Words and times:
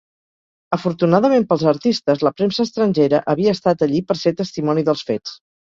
Afortunadament 0.77 1.45
pels 1.51 1.65
artistes, 1.73 2.25
la 2.29 2.33
premsa 2.39 2.65
estrangera 2.69 3.21
havia 3.35 3.55
estat 3.61 3.87
allí 3.89 4.05
per 4.11 4.21
ser 4.25 4.37
testimoni 4.43 4.89
dels 4.93 5.09
fets. 5.13 5.41